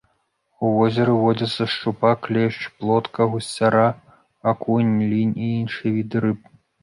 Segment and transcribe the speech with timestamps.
[0.67, 3.85] У возеры водзяцца шчупак, лешч, плотка, гусцяра,
[4.53, 6.41] акунь, лінь і іншыя віды рыб.